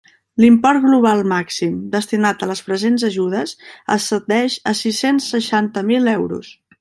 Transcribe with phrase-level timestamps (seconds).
[0.43, 3.53] L'import global màxim destinat a les presents ajudes
[3.99, 6.51] ascendeix a sis-cents seixanta mil euros.